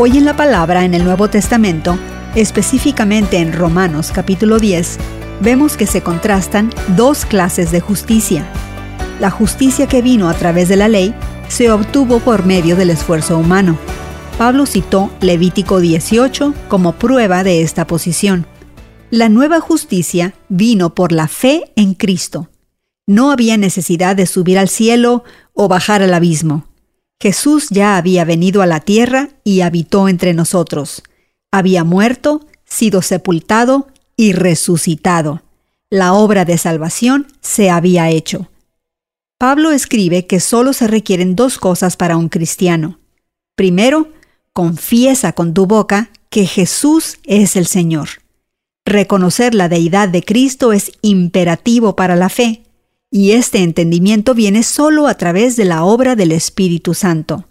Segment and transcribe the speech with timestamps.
[0.00, 1.98] Hoy en la palabra en el Nuevo Testamento,
[2.36, 4.96] específicamente en Romanos capítulo 10,
[5.40, 8.48] vemos que se contrastan dos clases de justicia.
[9.18, 11.16] La justicia que vino a través de la ley
[11.48, 13.76] se obtuvo por medio del esfuerzo humano.
[14.38, 18.46] Pablo citó Levítico 18 como prueba de esta posición.
[19.10, 22.50] La nueva justicia vino por la fe en Cristo.
[23.08, 25.24] No había necesidad de subir al cielo
[25.54, 26.67] o bajar al abismo.
[27.20, 31.02] Jesús ya había venido a la tierra y habitó entre nosotros.
[31.50, 35.42] Había muerto, sido sepultado y resucitado.
[35.90, 38.50] La obra de salvación se había hecho.
[39.38, 42.98] Pablo escribe que solo se requieren dos cosas para un cristiano.
[43.56, 44.12] Primero,
[44.52, 48.08] confiesa con tu boca que Jesús es el Señor.
[48.84, 52.67] Reconocer la deidad de Cristo es imperativo para la fe
[53.10, 57.46] y este entendimiento viene solo a través de la obra del Espíritu Santo.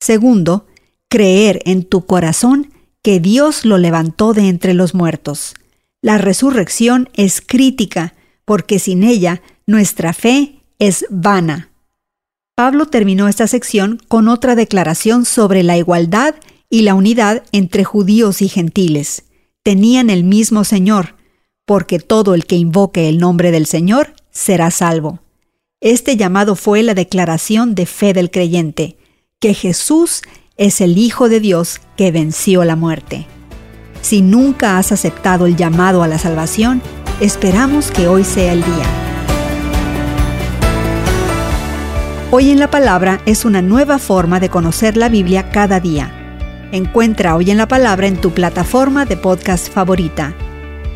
[0.00, 0.66] Segundo,
[1.08, 2.72] creer en tu corazón
[3.02, 5.54] que Dios lo levantó de entre los muertos.
[6.02, 11.70] La resurrección es crítica, porque sin ella nuestra fe es vana.
[12.54, 16.34] Pablo terminó esta sección con otra declaración sobre la igualdad
[16.70, 19.24] y la unidad entre judíos y gentiles.
[19.62, 21.16] Tenían el mismo Señor,
[21.64, 25.20] porque todo el que invoque el nombre del Señor será salvo.
[25.80, 28.98] Este llamado fue la declaración de fe del creyente,
[29.40, 30.22] que Jesús
[30.56, 33.26] es el Hijo de Dios que venció la muerte.
[34.02, 36.82] Si nunca has aceptado el llamado a la salvación,
[37.20, 38.86] esperamos que hoy sea el día.
[42.30, 46.12] Hoy en la Palabra es una nueva forma de conocer la Biblia cada día.
[46.72, 50.34] Encuentra Hoy en la Palabra en tu plataforma de podcast favorita